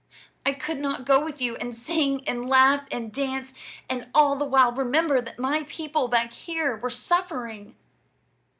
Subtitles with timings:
[0.47, 3.53] I could not go with you and sing and laugh and dance,
[3.87, 7.75] and all the while remember that my people back here were suffering."